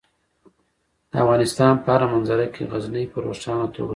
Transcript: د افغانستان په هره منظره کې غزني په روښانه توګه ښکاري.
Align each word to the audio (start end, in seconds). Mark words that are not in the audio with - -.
د 1.11 1.13
افغانستان 1.23 1.73
په 1.83 1.87
هره 1.93 2.07
منظره 2.13 2.47
کې 2.53 2.67
غزني 2.71 3.03
په 3.11 3.17
روښانه 3.25 3.65
توګه 3.75 3.79
ښکاري. 3.81 3.89